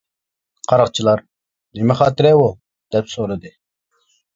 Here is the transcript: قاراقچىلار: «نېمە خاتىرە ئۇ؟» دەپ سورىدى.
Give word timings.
قاراقچىلار: 0.73 1.21
«نېمە 1.81 2.01
خاتىرە 2.03 2.35
ئۇ؟» 2.41 2.51
دەپ 2.97 3.17
سورىدى. 3.17 3.59